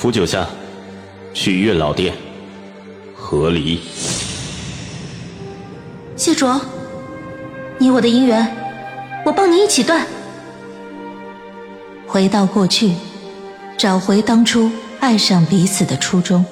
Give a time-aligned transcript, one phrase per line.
[0.00, 0.48] 扶九下，
[1.34, 2.14] 去月老殿。
[3.14, 3.78] 和离。
[6.16, 6.58] 谢卓，
[7.76, 8.56] 你我的姻缘，
[9.26, 10.06] 我帮你一起断。
[12.06, 12.94] 回到过去，
[13.76, 14.70] 找回当初
[15.00, 16.42] 爱上彼此的初衷。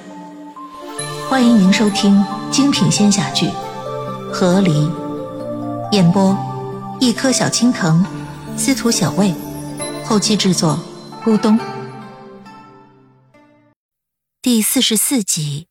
[1.26, 3.46] 欢迎您收听精品仙侠剧
[4.30, 4.72] 《和离》，
[5.92, 6.36] 演播：
[7.00, 8.04] 一颗小青藤，
[8.58, 9.34] 司徒小魏，
[10.04, 10.78] 后期制作：
[11.24, 11.58] 咕咚。
[14.50, 15.66] 第四十四集，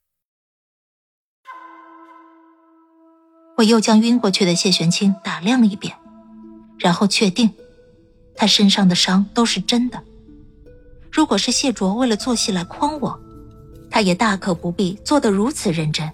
[3.57, 5.97] 我又将晕过去的谢玄清打量了一遍，
[6.77, 7.51] 然后确定
[8.35, 10.03] 他身上的伤都是真的。
[11.11, 13.19] 如果是谢卓为了做戏来诓我，
[13.89, 16.07] 他也大可不必做得如此认真。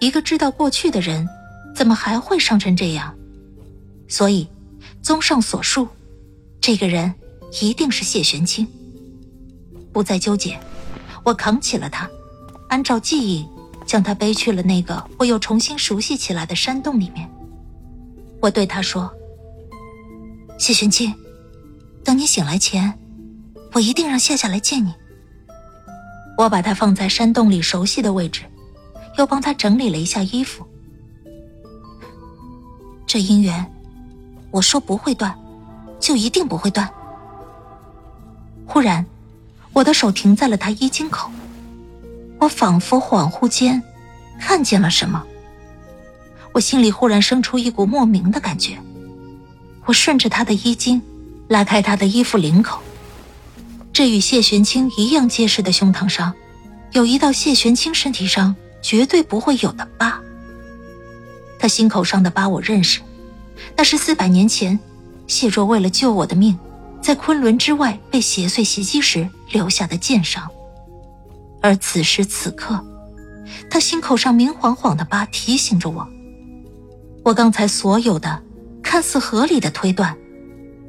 [0.00, 1.28] 一个知道过去的人，
[1.76, 3.14] 怎么还会伤成这样？
[4.08, 4.48] 所以，
[5.02, 5.86] 综上所述，
[6.62, 7.14] 这个人
[7.60, 8.66] 一定是谢玄清。
[9.92, 10.58] 不再纠结。
[11.24, 12.08] 我扛起了他，
[12.68, 13.46] 按照记忆
[13.84, 17.28] 将他背去了那个我又重新熟悉起来的山洞里面。
[18.40, 19.12] 我对他说
[20.58, 21.14] ：“谢玄清，
[22.04, 22.98] 等你醒来前，
[23.72, 24.94] 我一定让夏夏来见你。”
[26.38, 28.42] 我把他放在山洞里熟悉的位置，
[29.18, 30.64] 又帮他整理了一下衣服。
[33.06, 33.64] 这姻缘，
[34.50, 35.36] 我说不会断，
[35.98, 36.88] 就一定不会断。
[38.66, 39.04] 忽然。
[39.78, 41.30] 我的手停在了他衣襟口，
[42.40, 43.80] 我仿佛恍惚间
[44.40, 45.24] 看见了什么。
[46.52, 48.76] 我心里忽然生出一股莫名的感觉。
[49.84, 51.00] 我顺着他的衣襟，
[51.46, 52.80] 拉开他的衣服领口，
[53.92, 56.34] 这与谢玄清一样结实的胸膛上，
[56.90, 60.20] 有一道谢玄清身体上绝对不会有的疤。
[61.60, 62.98] 他心口上的疤我认识，
[63.76, 64.76] 那是四百年前
[65.28, 66.58] 谢若为了救我的命。
[67.00, 70.48] 在昆仑之外被邪祟袭击时留下的剑伤，
[71.62, 72.84] 而此时此刻，
[73.70, 76.06] 他心口上明晃晃的疤提醒着我，
[77.24, 78.42] 我刚才所有的
[78.82, 80.16] 看似合理的推断，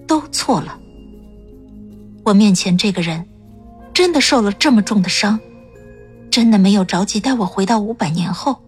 [0.07, 0.78] 都错了。
[2.25, 3.25] 我面前这个人，
[3.94, 5.39] 真的受了这么重的伤，
[6.29, 8.62] 真的没有着急带我回到五百年后。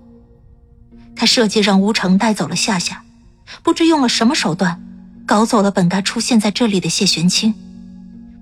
[1.16, 3.04] 他设计让吴成带走了夏夏，
[3.62, 4.82] 不知用了什么手段。
[5.32, 7.56] 搞走了本该出现在这里的谢玄清，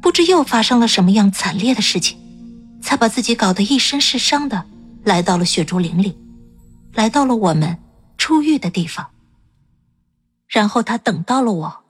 [0.01, 2.17] 不知又发生了什么样惨烈的事情，
[2.81, 4.65] 才把自己搞得一身是伤的，
[5.03, 6.17] 来到了雪竹林里，
[6.95, 7.77] 来到了我们
[8.17, 9.11] 出狱的地方。
[10.47, 11.83] 然后他等到了我，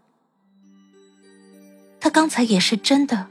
[2.01, 3.27] 他刚才也是真的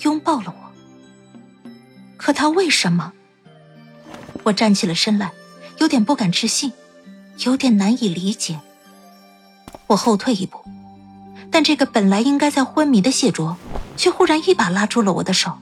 [0.00, 1.70] 拥抱了我，
[2.18, 3.14] 可他为什么？
[4.42, 5.32] 我站起了身来，
[5.78, 6.70] 有点不敢置信，
[7.46, 8.60] 有点难以理解。
[9.86, 10.62] 我后退一步。
[11.52, 13.56] 但这个本来应该在昏迷的谢卓，
[13.96, 15.52] 却忽然一把拉住了我的手。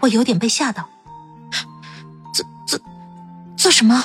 [0.00, 0.88] 我有点被吓到，
[2.34, 2.80] 做做
[3.56, 4.02] 做什么？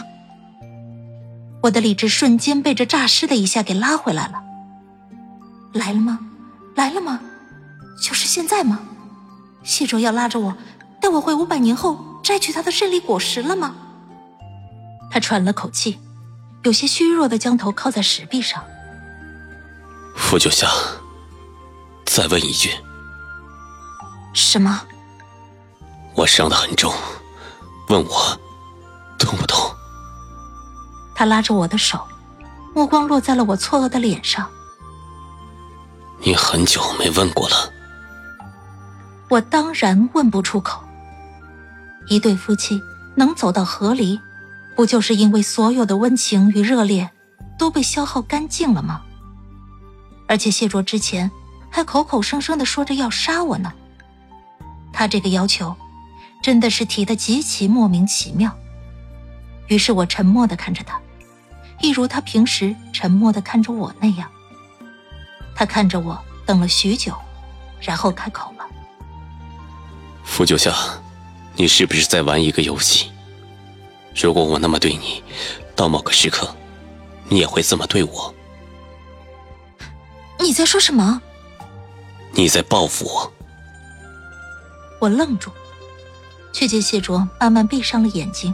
[1.64, 4.44] 我的理智瞬间被这诈尸的一下给拉回来了。
[5.74, 6.20] 来了吗？
[6.76, 7.20] 来了吗？
[8.04, 8.80] 就是现在吗？
[9.64, 10.56] 谢卓要拉着我，
[11.02, 13.76] 带我回五百年后摘取他的胜利果实了吗？
[15.10, 15.98] 他喘了口气，
[16.64, 18.64] 有些虚弱的将头靠在石壁上。
[20.30, 20.70] 傅九香，
[22.06, 22.70] 再问一句，
[24.34, 24.82] 什么？
[26.16, 26.94] 我伤得很重，
[27.88, 28.38] 问我
[29.18, 29.74] 痛不痛？
[31.16, 32.06] 他拉着我的手，
[32.76, 34.46] 目光落在了我错愕的脸上。
[36.20, 37.72] 你很久没问过了。
[39.30, 40.84] 我当然问不出口。
[42.10, 42.82] 一对夫妻
[43.16, 44.20] 能走到和离，
[44.76, 47.10] 不就是因为所有的温情与热烈
[47.58, 49.04] 都被消耗干净了吗？
[50.28, 51.32] 而且谢卓之前
[51.70, 53.74] 还口口声声的说着要杀我呢，
[54.92, 55.76] 他这个要求
[56.42, 58.56] 真的是提的极其莫名其妙。
[59.68, 61.00] 于是我沉默的看着他，
[61.82, 64.30] 一如他平时沉默的看着我那样。
[65.56, 67.14] 他看着我，等了许久，
[67.82, 68.66] 然后开口了
[70.24, 70.74] ：“傅九香，
[71.56, 73.12] 你是不是在玩一个游戏？
[74.16, 75.24] 如果我那么对你，
[75.76, 76.56] 到某个时刻，
[77.28, 78.34] 你也会这么对我？”
[80.40, 81.22] 你在说什么？
[82.34, 83.34] 你在报复我。
[85.00, 85.52] 我愣住，
[86.54, 88.54] 却见谢卓慢慢闭上了眼睛，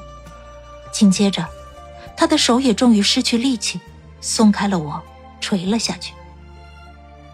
[0.92, 1.48] 紧接着，
[2.18, 3.80] 他的手也终于失去力气，
[4.22, 5.02] 松开了我，
[5.40, 6.14] 垂了下去。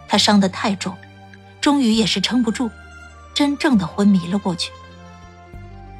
[0.08, 0.96] 他伤得太重，
[1.60, 2.70] 终于也是撑不住，
[3.32, 4.72] 真正的昏迷了过去。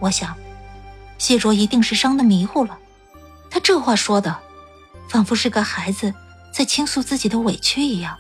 [0.01, 0.37] 我想，
[1.19, 2.79] 谢卓一定是伤得迷糊了。
[3.51, 4.39] 他这话说的，
[5.09, 6.15] 仿佛是个孩子
[6.53, 8.17] 在倾诉自己的委屈一样。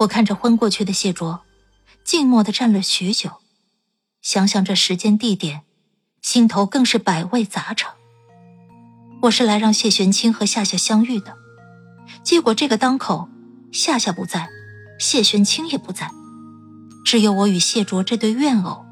[0.00, 1.40] 我看着昏过去的谢卓，
[2.04, 3.32] 静默的站了许久，
[4.22, 5.60] 想想这时间地点，
[6.22, 7.90] 心头更是百味杂陈。
[9.22, 11.36] 我是来让谢玄清和夏夏相遇的，
[12.22, 13.28] 结果这个当口，
[13.72, 14.48] 夏夏不在，
[14.98, 16.10] 谢玄清也不在，
[17.04, 18.86] 只有我与谢卓这对怨偶，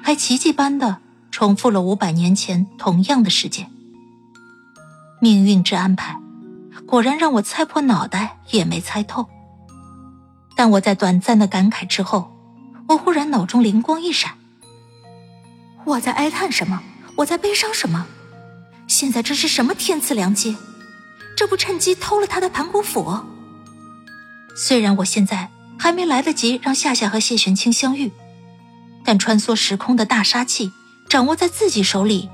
[0.00, 0.98] 还奇迹般的
[1.32, 3.68] 重复了五百年前同样的事件。
[5.20, 6.20] 命运之安排，
[6.86, 9.28] 果然让我猜破脑袋也没猜透。
[10.56, 12.34] 但我在短暂的感慨之后，
[12.88, 14.32] 我忽然脑中灵光一闪：
[15.84, 16.82] 我在哀叹什么？
[17.16, 18.06] 我在悲伤什么？
[18.88, 20.56] 现在这是什么天赐良机？
[21.36, 23.18] 这不趁机偷了他的盘古斧？
[24.56, 28.10] 虽然我现在还没来得及让夏夏和谢玄清相遇，
[29.04, 30.72] 但穿梭时空的大杀器
[31.10, 32.30] 掌握在自己手里，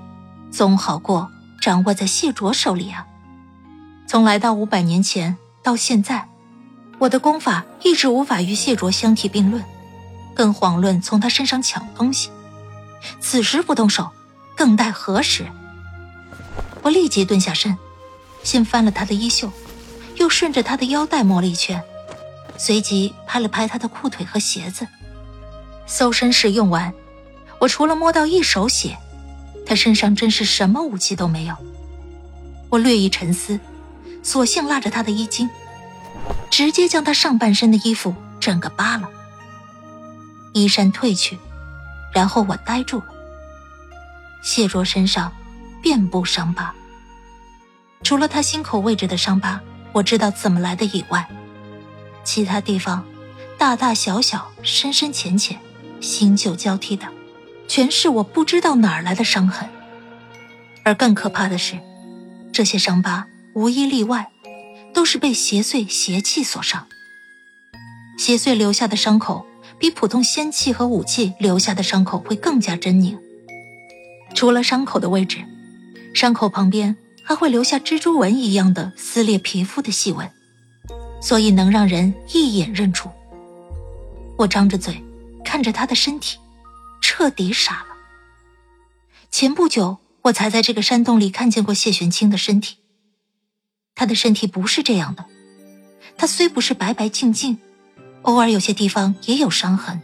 [0.52, 1.28] 总好过
[1.60, 3.04] 掌握在谢卓手里啊！
[4.06, 6.28] 从来到五百年前到现在，
[7.02, 9.60] 我的功法一直无法与谢卓相提并论，
[10.34, 12.30] 更遑论从他身上抢东西。
[13.18, 14.08] 此时不动手，
[14.56, 15.44] 更待何时？
[16.80, 17.76] 我立即蹲下身，
[18.44, 19.50] 先翻了他的衣袖，
[20.14, 21.82] 又顺着他的腰带摸了一圈，
[22.56, 24.86] 随即拍了拍他的裤腿和鞋子。
[25.88, 26.94] 搜身时用完，
[27.58, 28.96] 我除了摸到一手血，
[29.66, 31.56] 他身上真是什么武器都没有。
[32.68, 33.58] 我略一沉思，
[34.22, 35.50] 索性拉着他的衣襟，
[36.52, 39.08] 直接将他上半身的衣服整个扒了。
[40.52, 41.38] 衣衫褪去，
[42.12, 43.06] 然后我呆住了。
[44.42, 45.32] 谢卓身上。
[45.82, 46.72] 遍布伤疤，
[48.04, 49.60] 除了他心口位置的伤疤，
[49.90, 51.26] 我知道怎么来的以外，
[52.22, 53.04] 其他地方
[53.58, 55.58] 大大小小、深深浅浅、
[56.00, 57.08] 新旧交替的，
[57.66, 59.68] 全是我不知道哪儿来的伤痕。
[60.84, 61.76] 而更可怕的是，
[62.52, 64.30] 这些伤疤无一例外，
[65.02, 66.86] 都是被邪祟邪气所伤。
[68.16, 69.44] 邪祟留下的伤口，
[69.76, 73.18] 比普通仙气和武器留下的伤口会更加狰狞。
[74.32, 75.38] 除了伤口的位置。
[76.14, 80.30] 伤口旁边还会留下蜘蛛纹一样的撕裂皮肤的细纹，
[81.20, 83.10] 所以能让人一眼认出。
[84.38, 85.02] 我张着嘴
[85.44, 86.38] 看着他的身体，
[87.00, 87.96] 彻底傻了。
[89.32, 92.76] 前不久我才在这个山洞里看见过谢玄清的身体，
[93.94, 95.24] 他的身体不是这样的。
[96.16, 97.58] 他虽不是白白净净，
[98.22, 100.00] 偶尔有些地方也有伤痕，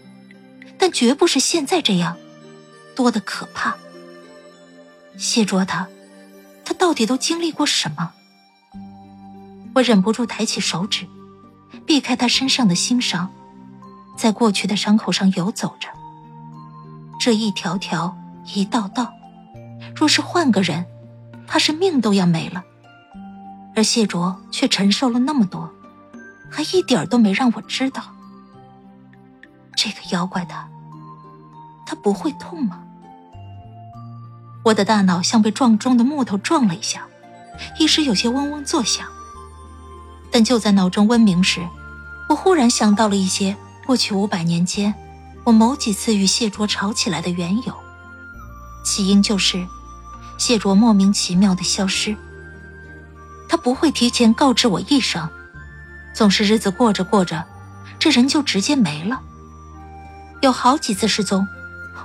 [0.78, 2.16] 但绝不是现在这样，
[2.94, 3.76] 多的可怕。
[5.16, 5.88] 谢卓他。
[6.64, 8.12] 他到底都经历过什么？
[9.74, 11.06] 我忍不住抬起手指，
[11.86, 13.32] 避开他身上的新伤，
[14.18, 15.88] 在过去的伤口上游走着。
[17.18, 18.16] 这一条条、
[18.54, 19.12] 一道道，
[19.96, 20.84] 若是换个人，
[21.46, 22.62] 怕是命都要没了。
[23.78, 25.72] 而谢卓却承受了那么多，
[26.50, 28.02] 还一点都没让我知道。
[29.76, 30.54] 这个妖怪的，
[31.86, 32.80] 他不会痛吗？
[34.64, 37.06] 我的大脑像被撞中的木头撞了一下，
[37.78, 39.06] 一时有些嗡嗡作响。
[40.32, 41.64] 但就在脑中嗡鸣时，
[42.28, 44.92] 我忽然想到了一些过去五百年间
[45.44, 47.72] 我某几次与谢卓吵起来的缘由，
[48.84, 49.64] 起因就是
[50.36, 52.16] 谢卓莫名其妙的消失。
[53.48, 55.28] 他不会提前告知我一声，
[56.12, 57.44] 总是日子过着过着，
[57.98, 59.20] 这人就直接没了。
[60.42, 61.48] 有好几次失踪，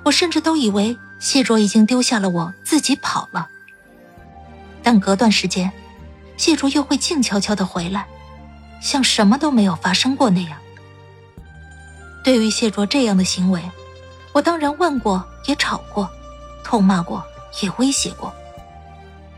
[0.03, 0.97] 我甚至都以为。
[1.19, 3.47] 谢卓已经丢下了我，自己跑了。
[4.81, 5.71] 但隔段时间，
[6.35, 8.05] 谢卓又会静悄悄的回来，
[8.81, 10.57] 像什么都没有发生过那样。
[12.25, 13.63] 对于谢卓这样的行为，
[14.33, 16.09] 我当然问过，也吵过，
[16.62, 17.23] 痛骂过，
[17.62, 18.33] 也威胁过，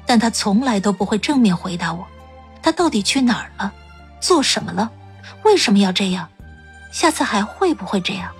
[0.06, 2.06] 但他从来都不会正面回答我，
[2.62, 3.74] 他到底去哪儿了，
[4.20, 4.92] 做什么了，
[5.44, 6.30] 为什么要这样，
[6.92, 8.32] 下次还会不会这样？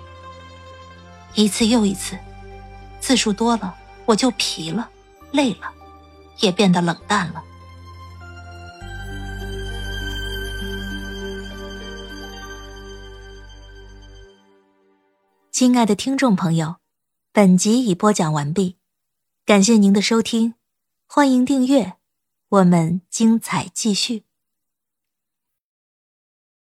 [1.34, 2.16] 一次又一次。
[2.98, 3.72] 次数多了，
[4.04, 4.90] 我就疲了，
[5.30, 5.70] 累了，
[6.40, 7.40] 也变得冷淡了。
[15.52, 16.76] 亲爱的听众朋友，
[17.32, 18.76] 本集已播讲完毕，
[19.44, 20.55] 感谢您的收听，
[21.08, 21.94] 欢迎订阅，
[22.50, 24.25] 我们精彩继续。